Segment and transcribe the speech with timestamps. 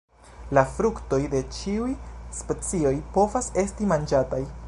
[0.57, 1.91] La fruktoj de ĉiuj
[2.39, 4.45] specioj povas esti manĝataj.